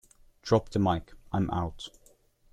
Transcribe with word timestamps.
Drop 0.41 0.69
the 0.69 0.79
Mic, 0.79 1.13
I'm 1.31 1.47
out. 1.51 1.89